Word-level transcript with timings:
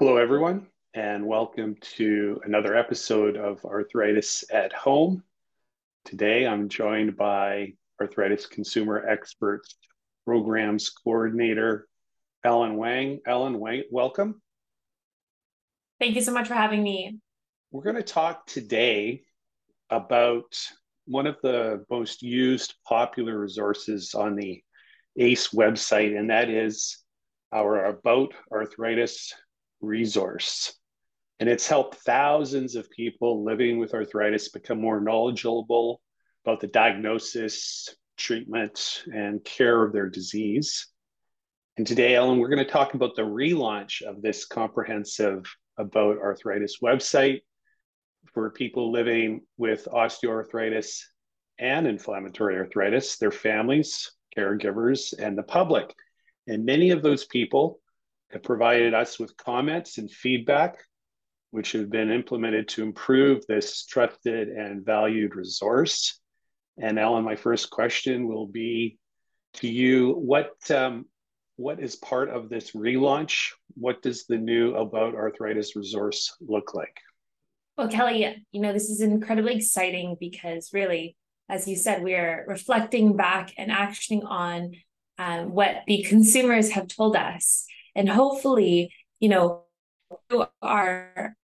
Hello, 0.00 0.16
everyone, 0.16 0.66
and 0.94 1.26
welcome 1.26 1.76
to 1.82 2.40
another 2.46 2.74
episode 2.74 3.36
of 3.36 3.62
Arthritis 3.66 4.44
at 4.50 4.72
Home. 4.72 5.22
Today, 6.06 6.46
I'm 6.46 6.70
joined 6.70 7.18
by 7.18 7.74
Arthritis 8.00 8.46
Consumer 8.46 9.06
Experts 9.06 9.76
Programs 10.24 10.88
Coordinator 10.88 11.86
Ellen 12.42 12.78
Wang. 12.78 13.18
Ellen 13.26 13.60
Wang, 13.60 13.82
welcome. 13.90 14.40
Thank 16.00 16.14
you 16.14 16.22
so 16.22 16.32
much 16.32 16.48
for 16.48 16.54
having 16.54 16.82
me. 16.82 17.18
We're 17.70 17.84
going 17.84 17.96
to 17.96 18.02
talk 18.02 18.46
today 18.46 19.24
about 19.90 20.58
one 21.04 21.26
of 21.26 21.36
the 21.42 21.84
most 21.90 22.22
used 22.22 22.72
popular 22.88 23.38
resources 23.38 24.14
on 24.14 24.34
the 24.34 24.62
ACE 25.18 25.48
website, 25.48 26.18
and 26.18 26.30
that 26.30 26.48
is 26.48 27.04
our 27.52 27.84
About 27.84 28.32
Arthritis 28.50 29.34
resource. 29.80 30.74
And 31.38 31.48
it's 31.48 31.66
helped 31.66 31.96
thousands 31.96 32.76
of 32.76 32.90
people 32.90 33.44
living 33.44 33.78
with 33.78 33.94
arthritis 33.94 34.50
become 34.50 34.80
more 34.80 35.00
knowledgeable 35.00 36.02
about 36.44 36.60
the 36.60 36.66
diagnosis, 36.66 37.88
treatment, 38.16 39.02
and 39.12 39.42
care 39.44 39.82
of 39.82 39.92
their 39.92 40.08
disease. 40.08 40.86
And 41.78 41.86
today, 41.86 42.14
Ellen, 42.14 42.38
we're 42.38 42.48
going 42.48 42.64
to 42.64 42.70
talk 42.70 42.92
about 42.92 43.16
the 43.16 43.22
relaunch 43.22 44.02
of 44.02 44.20
this 44.20 44.44
comprehensive 44.44 45.44
About 45.78 46.18
Arthritis 46.18 46.76
website 46.82 47.40
for 48.34 48.50
people 48.50 48.92
living 48.92 49.40
with 49.56 49.88
osteoarthritis 49.90 51.00
and 51.58 51.86
inflammatory 51.86 52.56
arthritis, 52.56 53.16
their 53.16 53.30
families, 53.30 54.12
caregivers, 54.36 55.14
and 55.18 55.36
the 55.36 55.42
public. 55.42 55.94
And 56.46 56.64
many 56.64 56.90
of 56.90 57.02
those 57.02 57.24
people 57.24 57.79
have 58.32 58.42
provided 58.42 58.94
us 58.94 59.18
with 59.18 59.36
comments 59.36 59.98
and 59.98 60.10
feedback, 60.10 60.78
which 61.50 61.72
have 61.72 61.90
been 61.90 62.10
implemented 62.10 62.68
to 62.68 62.82
improve 62.82 63.46
this 63.46 63.84
trusted 63.86 64.48
and 64.48 64.84
valued 64.84 65.34
resource. 65.34 66.20
And 66.78 66.98
Ellen, 66.98 67.24
my 67.24 67.36
first 67.36 67.70
question 67.70 68.28
will 68.28 68.46
be 68.46 68.98
to 69.54 69.68
you: 69.68 70.12
What 70.12 70.52
um, 70.70 71.06
what 71.56 71.80
is 71.80 71.96
part 71.96 72.30
of 72.30 72.48
this 72.48 72.70
relaunch? 72.70 73.50
What 73.74 74.00
does 74.02 74.24
the 74.26 74.38
new 74.38 74.74
About 74.74 75.14
Arthritis 75.14 75.76
resource 75.76 76.34
look 76.40 76.74
like? 76.74 76.96
Well, 77.76 77.88
Kelly, 77.88 78.44
you 78.52 78.60
know, 78.60 78.72
this 78.72 78.88
is 78.88 79.00
incredibly 79.00 79.56
exciting 79.56 80.16
because 80.18 80.70
really, 80.72 81.16
as 81.48 81.66
you 81.66 81.76
said, 81.76 82.02
we 82.02 82.14
are 82.14 82.44
reflecting 82.46 83.16
back 83.16 83.52
and 83.58 83.70
actioning 83.70 84.24
on 84.24 84.72
um, 85.18 85.52
what 85.52 85.82
the 85.86 86.02
consumers 86.02 86.70
have 86.72 86.88
told 86.88 87.14
us. 87.16 87.66
And 87.94 88.08
hopefully, 88.08 88.92
you 89.18 89.28
know, 89.28 89.64
our 90.62 91.36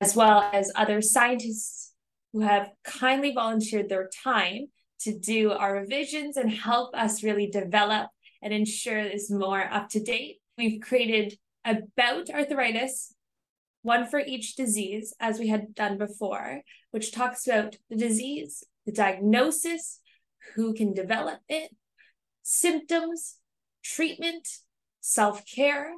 as 0.00 0.14
well 0.14 0.50
as 0.52 0.72
other 0.74 1.00
scientists 1.00 1.92
who 2.32 2.40
have 2.40 2.70
kindly 2.84 3.32
volunteered 3.32 3.88
their 3.88 4.10
time 4.22 4.66
to 5.00 5.18
do 5.18 5.52
our 5.52 5.74
revisions 5.74 6.36
and 6.36 6.50
help 6.50 6.94
us 6.94 7.22
really 7.22 7.46
develop 7.46 8.08
and 8.42 8.52
ensure 8.52 9.04
this 9.04 9.30
more 9.30 9.62
up 9.72 9.88
to 9.90 10.00
date. 10.00 10.36
We've 10.58 10.80
created 10.80 11.38
about 11.64 12.30
arthritis, 12.30 13.14
one 13.82 14.06
for 14.06 14.20
each 14.20 14.56
disease, 14.56 15.14
as 15.20 15.38
we 15.38 15.48
had 15.48 15.74
done 15.74 15.98
before, 15.98 16.62
which 16.90 17.12
talks 17.12 17.46
about 17.46 17.76
the 17.90 17.96
disease, 17.96 18.64
the 18.84 18.92
diagnosis, 18.92 20.00
who 20.54 20.74
can 20.74 20.92
develop 20.94 21.40
it, 21.48 21.74
symptoms, 22.48 23.38
treatment, 23.84 24.46
self 25.00 25.42
care, 25.52 25.94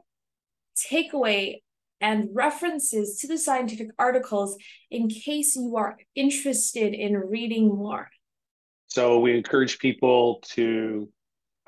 takeaway, 0.91 1.57
and 2.01 2.31
references 2.33 3.19
to 3.19 3.29
the 3.29 3.37
scientific 3.37 3.89
articles 3.99 4.57
in 4.91 5.09
case 5.09 5.57
you 5.57 5.77
are 5.77 5.99
interested 6.15 6.95
in 6.95 7.15
reading 7.15 7.69
more. 7.69 8.09
So 8.87 9.21
we 9.21 9.37
encourage 9.37 9.79
people 9.79 10.43
to 10.55 11.11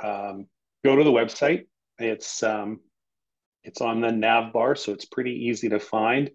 um, 0.03 0.47
go 0.83 0.97
to 0.97 1.05
the 1.05 1.11
website. 1.11 1.67
It's 1.99 2.43
um, 2.43 2.81
it's 3.63 3.83
on 3.83 4.01
the 4.01 4.11
nav 4.11 4.55
bar, 4.55 4.77
so 4.77 4.93
it's 4.93 5.05
pretty 5.05 5.47
easy 5.49 5.69
to 5.69 5.79
find 5.79 6.31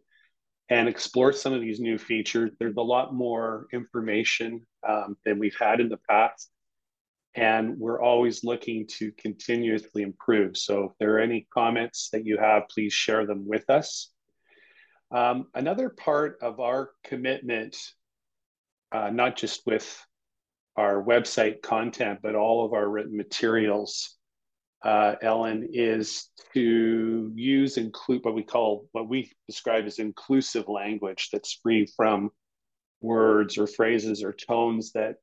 and 0.69 0.87
explore 0.87 1.33
some 1.33 1.53
of 1.53 1.61
these 1.61 1.79
new 1.79 1.97
features. 1.97 2.51
There's 2.59 2.77
a 2.77 2.81
lot 2.81 3.11
more 3.11 3.65
information 3.73 4.61
um, 4.87 5.17
than 5.25 5.39
we've 5.39 5.57
had 5.59 5.79
in 5.79 5.89
the 5.89 5.99
past 6.07 6.51
and 7.35 7.77
we're 7.77 8.01
always 8.01 8.43
looking 8.43 8.87
to 8.87 9.11
continuously 9.17 10.03
improve. 10.03 10.55
So 10.55 10.85
if 10.85 10.91
there 10.99 11.15
are 11.15 11.19
any 11.19 11.47
comments 11.53 12.09
that 12.13 12.25
you 12.25 12.37
have, 12.37 12.69
please 12.69 12.93
share 12.93 13.25
them 13.25 13.45
with 13.45 13.69
us. 13.69 14.09
Um, 15.11 15.47
another 15.53 15.89
part 15.89 16.37
of 16.41 16.59
our 16.59 16.91
commitment, 17.03 17.77
uh, 18.91 19.09
not 19.09 19.35
just 19.35 19.65
with 19.65 20.01
our 20.77 21.03
website 21.03 21.61
content, 21.61 22.19
but 22.23 22.35
all 22.35 22.65
of 22.65 22.73
our 22.73 22.87
written 22.87 23.17
materials, 23.17 24.15
uh, 24.83 25.15
Ellen, 25.21 25.69
is 25.73 26.29
to 26.53 27.31
use 27.35 27.77
include 27.77 28.23
what 28.23 28.35
we 28.35 28.43
call 28.43 28.87
what 28.93 29.09
we 29.09 29.31
describe 29.47 29.85
as 29.85 29.99
inclusive 29.99 30.69
language 30.69 31.29
that's 31.31 31.59
free 31.61 31.85
from 31.97 32.29
words 33.01 33.57
or 33.57 33.67
phrases 33.67 34.23
or 34.23 34.31
tones 34.33 34.91
that 34.93 35.15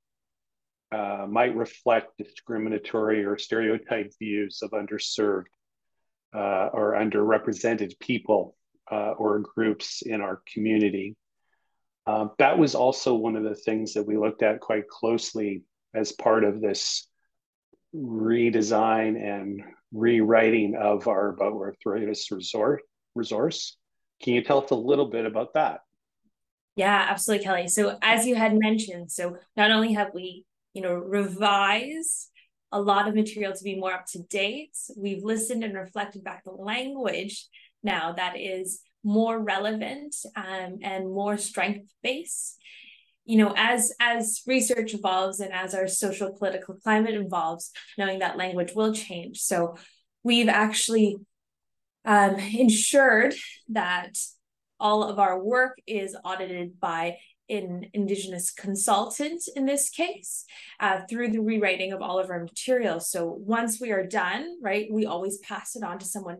uh, 0.92 1.26
might 1.28 1.56
reflect 1.56 2.18
discriminatory 2.18 3.24
or 3.24 3.38
stereotype 3.38 4.12
views 4.18 4.60
of 4.62 4.70
underserved 4.72 5.46
uh, 6.34 6.68
or 6.72 6.92
underrepresented 6.92 7.98
people 7.98 8.56
uh, 8.90 9.12
or 9.12 9.38
groups 9.38 10.02
in 10.02 10.20
our 10.20 10.42
community. 10.52 11.16
Um, 12.06 12.32
that 12.38 12.58
was 12.58 12.74
also 12.74 13.14
one 13.14 13.36
of 13.36 13.44
the 13.44 13.54
things 13.54 13.94
that 13.94 14.06
we 14.06 14.18
looked 14.18 14.42
at 14.42 14.60
quite 14.60 14.88
closely 14.88 15.62
as 15.94 16.12
part 16.12 16.44
of 16.44 16.60
this 16.60 17.08
redesign 17.94 19.22
and 19.22 19.62
rewriting 19.92 20.74
of 20.74 21.06
our 21.08 21.30
About 21.30 21.52
Arthritis 21.52 22.30
resort, 22.30 22.82
resource. 23.14 23.76
Can 24.22 24.34
you 24.34 24.42
tell 24.42 24.62
us 24.62 24.70
a 24.70 24.74
little 24.74 25.06
bit 25.06 25.26
about 25.26 25.54
that? 25.54 25.80
Yeah, 26.74 27.06
absolutely, 27.10 27.44
Kelly. 27.44 27.68
So, 27.68 27.98
as 28.00 28.26
you 28.26 28.34
had 28.34 28.58
mentioned, 28.58 29.12
so 29.12 29.36
not 29.56 29.70
only 29.70 29.92
have 29.92 30.12
we 30.14 30.46
you 30.74 30.82
know, 30.82 30.94
revise 30.94 32.28
a 32.70 32.80
lot 32.80 33.06
of 33.06 33.14
material 33.14 33.52
to 33.52 33.64
be 33.64 33.78
more 33.78 33.92
up 33.92 34.06
to 34.06 34.22
date. 34.22 34.76
We've 34.96 35.22
listened 35.22 35.62
and 35.62 35.74
reflected 35.74 36.24
back 36.24 36.44
the 36.44 36.52
language 36.52 37.46
now 37.82 38.12
that 38.12 38.38
is 38.38 38.80
more 39.04 39.38
relevant 39.38 40.14
um, 40.36 40.78
and 40.82 41.12
more 41.12 41.36
strength 41.36 41.92
based. 42.02 42.58
You 43.24 43.38
know, 43.38 43.54
as 43.56 43.92
as 44.00 44.42
research 44.46 44.94
evolves 44.94 45.38
and 45.38 45.52
as 45.52 45.74
our 45.74 45.86
social 45.86 46.32
political 46.32 46.74
climate 46.74 47.14
evolves, 47.14 47.70
knowing 47.96 48.18
that 48.18 48.36
language 48.36 48.72
will 48.74 48.92
change. 48.92 49.40
So 49.40 49.76
we've 50.24 50.48
actually 50.48 51.18
um, 52.04 52.34
ensured 52.36 53.34
that 53.68 54.16
all 54.80 55.04
of 55.04 55.20
our 55.20 55.40
work 55.40 55.78
is 55.86 56.16
audited 56.24 56.80
by 56.80 57.16
an 57.52 57.86
indigenous 57.92 58.50
consultant 58.50 59.42
in 59.54 59.66
this 59.66 59.90
case 59.90 60.44
uh, 60.80 61.00
through 61.08 61.28
the 61.28 61.40
rewriting 61.40 61.92
of 61.92 62.02
all 62.02 62.18
of 62.18 62.30
our 62.30 62.40
materials 62.40 63.10
so 63.10 63.26
once 63.26 63.80
we 63.80 63.90
are 63.90 64.06
done 64.06 64.58
right 64.62 64.88
we 64.90 65.06
always 65.06 65.38
pass 65.38 65.76
it 65.76 65.82
on 65.82 65.98
to 65.98 66.06
someone 66.06 66.38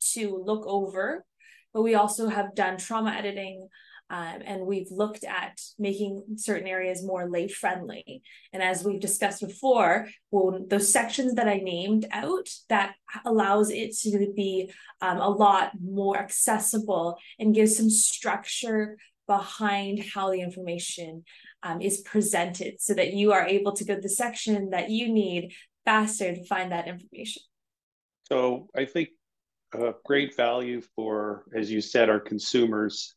to 0.00 0.42
look 0.44 0.64
over 0.66 1.24
but 1.72 1.82
we 1.82 1.94
also 1.94 2.28
have 2.28 2.54
done 2.54 2.78
trauma 2.78 3.10
editing 3.10 3.68
um, 4.10 4.42
and 4.44 4.66
we've 4.66 4.90
looked 4.90 5.24
at 5.24 5.60
making 5.78 6.22
certain 6.36 6.68
areas 6.68 7.02
more 7.02 7.28
lay 7.28 7.48
friendly. 7.48 8.22
And 8.52 8.62
as 8.62 8.84
we've 8.84 9.00
discussed 9.00 9.40
before, 9.40 10.08
well, 10.30 10.64
those 10.68 10.92
sections 10.92 11.34
that 11.34 11.48
I 11.48 11.56
named 11.56 12.06
out, 12.12 12.48
that 12.68 12.94
allows 13.24 13.70
it 13.70 13.96
to 14.02 14.32
be 14.36 14.70
um, 15.00 15.18
a 15.18 15.28
lot 15.28 15.72
more 15.82 16.18
accessible 16.18 17.16
and 17.38 17.54
gives 17.54 17.76
some 17.76 17.88
structure 17.88 18.98
behind 19.26 20.04
how 20.14 20.30
the 20.30 20.40
information 20.40 21.24
um, 21.62 21.80
is 21.80 22.02
presented 22.02 22.80
so 22.80 22.94
that 22.94 23.14
you 23.14 23.32
are 23.32 23.46
able 23.46 23.72
to 23.72 23.84
go 23.84 23.94
to 23.94 24.00
the 24.00 24.08
section 24.08 24.70
that 24.70 24.90
you 24.90 25.12
need 25.12 25.52
faster 25.84 26.34
to 26.34 26.44
find 26.44 26.72
that 26.72 26.88
information. 26.88 27.42
So 28.28 28.68
I 28.76 28.84
think 28.84 29.10
a 29.72 29.94
great 30.04 30.36
value 30.36 30.80
for, 30.94 31.44
as 31.54 31.70
you 31.70 31.80
said, 31.80 32.08
our 32.08 32.20
consumers 32.20 33.14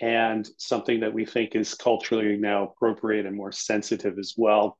and 0.00 0.48
something 0.56 1.00
that 1.00 1.12
we 1.12 1.26
think 1.26 1.54
is 1.54 1.74
culturally 1.74 2.36
now 2.36 2.64
appropriate 2.64 3.26
and 3.26 3.36
more 3.36 3.52
sensitive 3.52 4.18
as 4.18 4.34
well. 4.36 4.78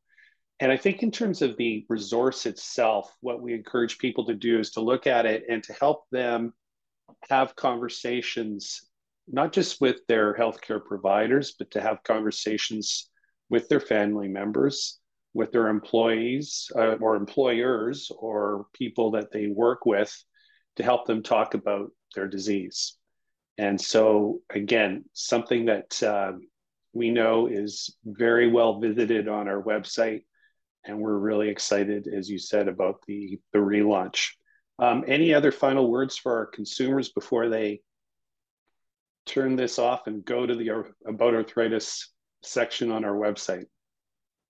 And 0.60 0.70
I 0.70 0.76
think 0.76 1.02
in 1.02 1.10
terms 1.10 1.42
of 1.42 1.56
the 1.56 1.84
resource 1.88 2.46
itself, 2.46 3.12
what 3.20 3.42
we 3.42 3.52
encourage 3.52 3.98
people 3.98 4.24
to 4.26 4.34
do 4.34 4.58
is 4.58 4.70
to 4.72 4.80
look 4.80 5.06
at 5.06 5.26
it 5.26 5.44
and 5.50 5.62
to 5.64 5.72
help 5.72 6.04
them 6.10 6.54
have 7.28 7.56
conversations 7.56 8.82
not 9.28 9.52
just 9.52 9.80
with 9.80 10.00
their 10.08 10.34
healthcare 10.34 10.84
providers, 10.84 11.54
but 11.58 11.70
to 11.72 11.80
have 11.80 12.02
conversations 12.02 13.10
with 13.48 13.68
their 13.68 13.80
family 13.80 14.28
members, 14.28 14.98
with 15.34 15.52
their 15.52 15.68
employees 15.68 16.70
uh, 16.76 16.96
or 17.00 17.16
employers 17.16 18.10
or 18.16 18.66
people 18.74 19.12
that 19.12 19.30
they 19.32 19.46
work 19.46 19.86
with 19.86 20.12
to 20.76 20.82
help 20.82 21.06
them 21.06 21.22
talk 21.22 21.54
about 21.54 21.90
their 22.14 22.28
disease. 22.28 22.96
And 23.58 23.80
so, 23.80 24.40
again, 24.50 25.04
something 25.12 25.66
that 25.66 26.02
uh, 26.02 26.32
we 26.92 27.10
know 27.10 27.46
is 27.46 27.94
very 28.04 28.50
well 28.50 28.80
visited 28.80 29.28
on 29.28 29.48
our 29.48 29.62
website. 29.62 30.24
And 30.84 30.98
we're 30.98 31.18
really 31.18 31.48
excited, 31.48 32.08
as 32.08 32.28
you 32.28 32.38
said, 32.38 32.68
about 32.68 33.02
the, 33.06 33.38
the 33.52 33.58
relaunch. 33.58 34.30
Um, 34.78 35.04
any 35.06 35.32
other 35.32 35.52
final 35.52 35.90
words 35.90 36.16
for 36.16 36.38
our 36.38 36.46
consumers 36.46 37.10
before 37.10 37.48
they 37.48 37.82
turn 39.26 39.56
this 39.56 39.78
off 39.78 40.06
and 40.06 40.24
go 40.24 40.46
to 40.46 40.54
the 40.54 40.84
About 41.06 41.34
Arthritis 41.34 42.12
section 42.42 42.90
on 42.90 43.04
our 43.04 43.14
website? 43.14 43.66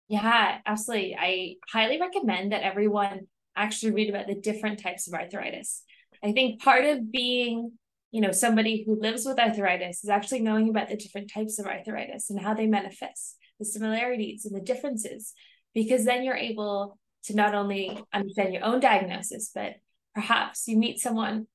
Yeah, 0.09 0.59
absolutely. 0.67 1.17
I 1.19 1.57
highly 1.71 2.01
recommend 2.01 2.53
that 2.53 2.63
everyone 2.63 3.29
actually 3.57 3.93
read 3.93 4.11
about 4.11 4.27
the 4.27 4.35
different 4.35 4.83
types 4.83 5.07
of 5.09 5.15
arthritis. 5.15 5.83
I 6.23 6.33
think 6.33 6.63
part 6.63 6.85
of 6.85 7.11
being, 7.11 7.73
you 8.11 8.21
know, 8.21 8.33
somebody 8.33 8.85
who 8.85 9.01
lives 9.01 9.25
with 9.25 9.39
arthritis 9.39 10.05
is 10.05 10.11
actually 10.11 10.41
knowing 10.41 10.69
about 10.69 10.89
the 10.89 10.97
different 10.97 11.31
types 11.33 11.59
of 11.59 11.67
arthritis 11.67 12.31
and 12.31 12.41
how 12.41 12.55
they 12.55 12.67
manifest, 12.67 13.37
the 13.59 13.65
similarities 13.65 14.45
and 14.45 14.55
the 14.55 14.61
differences, 14.61 15.35
because 15.75 16.05
then 16.05 16.25
you're 16.25 16.37
able 16.37 16.99
to 17.25 17.35
not 17.37 17.55
only 17.55 18.03
understand 18.13 18.53
your 18.53 18.65
own 18.65 18.81
diagnosis, 18.81 19.51
but 19.55 19.75
perhaps 20.15 20.67
you 20.67 20.77
meet 20.77 20.99
someone. 20.99 21.47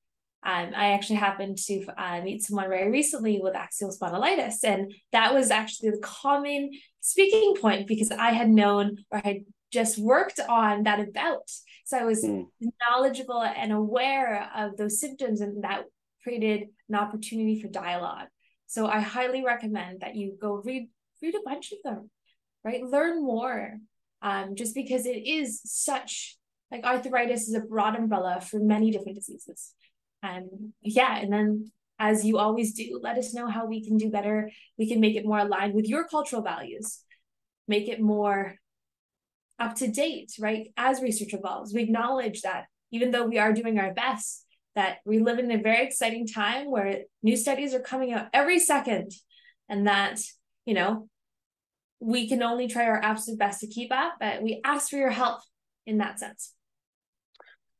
Um, 0.48 0.72
I 0.74 0.92
actually 0.92 1.16
happened 1.16 1.58
to 1.66 1.84
uh, 1.98 2.22
meet 2.22 2.42
someone 2.42 2.70
very 2.70 2.90
recently 2.90 3.38
with 3.42 3.54
axial 3.54 3.94
spondylitis, 3.94 4.64
and 4.64 4.90
that 5.12 5.34
was 5.34 5.50
actually 5.50 5.90
the 5.90 5.98
common 5.98 6.70
speaking 7.00 7.54
point 7.60 7.86
because 7.86 8.10
I 8.10 8.30
had 8.30 8.48
known 8.48 8.96
or 9.10 9.20
had 9.22 9.40
just 9.70 9.98
worked 9.98 10.40
on 10.40 10.84
that 10.84 11.00
about. 11.00 11.50
So 11.84 11.98
I 11.98 12.04
was 12.04 12.24
mm. 12.24 12.46
knowledgeable 12.80 13.42
and 13.42 13.72
aware 13.72 14.48
of 14.56 14.78
those 14.78 14.98
symptoms, 14.98 15.42
and 15.42 15.64
that 15.64 15.82
created 16.22 16.68
an 16.88 16.94
opportunity 16.94 17.60
for 17.60 17.68
dialogue. 17.68 18.28
So 18.68 18.86
I 18.86 19.00
highly 19.00 19.44
recommend 19.44 20.00
that 20.00 20.16
you 20.16 20.34
go 20.40 20.62
read 20.64 20.88
read 21.20 21.34
a 21.34 21.44
bunch 21.44 21.72
of 21.72 21.78
them, 21.84 22.08
right? 22.64 22.82
Learn 22.82 23.22
more, 23.22 23.74
um, 24.22 24.54
just 24.54 24.74
because 24.74 25.04
it 25.04 25.26
is 25.26 25.60
such 25.66 26.38
like 26.70 26.84
arthritis 26.84 27.48
is 27.48 27.54
a 27.54 27.60
broad 27.60 27.96
umbrella 27.96 28.40
for 28.40 28.58
many 28.60 28.90
different 28.90 29.16
diseases. 29.16 29.74
Um, 30.22 30.72
yeah, 30.82 31.18
and 31.18 31.32
then 31.32 31.70
as 31.98 32.24
you 32.24 32.38
always 32.38 32.74
do, 32.74 33.00
let 33.02 33.18
us 33.18 33.34
know 33.34 33.48
how 33.48 33.66
we 33.66 33.84
can 33.84 33.96
do 33.96 34.10
better. 34.10 34.50
We 34.76 34.88
can 34.88 35.00
make 35.00 35.16
it 35.16 35.26
more 35.26 35.38
aligned 35.38 35.74
with 35.74 35.86
your 35.86 36.06
cultural 36.06 36.42
values, 36.42 37.00
make 37.66 37.88
it 37.88 38.00
more 38.00 38.54
up 39.58 39.74
to 39.76 39.88
date, 39.88 40.32
right? 40.38 40.68
As 40.76 41.02
research 41.02 41.34
evolves, 41.34 41.74
we 41.74 41.82
acknowledge 41.82 42.42
that 42.42 42.66
even 42.90 43.10
though 43.10 43.26
we 43.26 43.38
are 43.38 43.52
doing 43.52 43.78
our 43.78 43.92
best, 43.92 44.44
that 44.74 44.98
we 45.04 45.18
live 45.18 45.40
in 45.40 45.50
a 45.50 45.60
very 45.60 45.84
exciting 45.84 46.26
time 46.26 46.70
where 46.70 47.00
new 47.22 47.36
studies 47.36 47.74
are 47.74 47.80
coming 47.80 48.12
out 48.12 48.28
every 48.32 48.60
second, 48.60 49.12
and 49.68 49.86
that, 49.86 50.20
you 50.64 50.74
know, 50.74 51.08
we 52.00 52.28
can 52.28 52.42
only 52.42 52.68
try 52.68 52.84
our 52.84 53.02
absolute 53.02 53.38
best 53.38 53.60
to 53.60 53.66
keep 53.66 53.90
up, 53.90 54.14
but 54.20 54.40
we 54.40 54.60
ask 54.64 54.90
for 54.90 54.96
your 54.96 55.10
help 55.10 55.40
in 55.84 55.98
that 55.98 56.20
sense. 56.20 56.54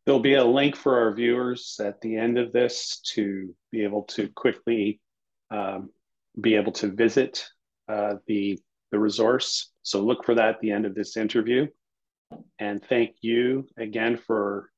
There'll 0.08 0.22
be 0.22 0.36
a 0.36 0.44
link 0.44 0.74
for 0.74 0.98
our 1.00 1.12
viewers 1.12 1.78
at 1.84 2.00
the 2.00 2.16
end 2.16 2.38
of 2.38 2.50
this 2.50 3.00
to 3.12 3.54
be 3.70 3.84
able 3.84 4.04
to 4.04 4.28
quickly 4.28 5.02
um, 5.50 5.90
be 6.40 6.54
able 6.54 6.72
to 6.72 6.88
visit 6.88 7.46
uh, 7.90 8.14
the, 8.26 8.58
the 8.90 8.98
resource. 8.98 9.70
So 9.82 10.00
look 10.00 10.24
for 10.24 10.34
that 10.34 10.48
at 10.48 10.60
the 10.60 10.70
end 10.70 10.86
of 10.86 10.94
this 10.94 11.18
interview. 11.18 11.66
And 12.58 12.82
thank 12.82 13.16
you 13.20 13.68
again 13.76 14.16
for 14.16 14.70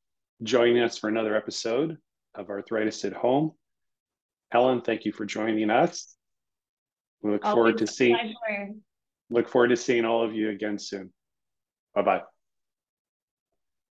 joining 0.42 0.82
us 0.82 0.98
for 0.98 1.06
another 1.06 1.36
episode 1.36 1.96
of 2.34 2.48
Arthritis 2.48 3.04
at 3.04 3.12
Home. 3.12 3.52
Ellen, 4.50 4.80
thank 4.80 5.04
you 5.04 5.12
for 5.12 5.26
joining 5.26 5.70
us. 5.70 6.16
We 7.22 7.30
look 7.30 7.44
Always 7.44 7.54
forward 7.54 7.78
to 7.78 7.86
seeing 7.86 8.34
look 9.30 9.48
forward 9.48 9.68
to 9.68 9.76
seeing 9.76 10.04
all 10.04 10.24
of 10.24 10.34
you 10.34 10.50
again 10.50 10.80
soon. 10.80 11.12
Bye 11.94 12.02
bye. 12.02 12.22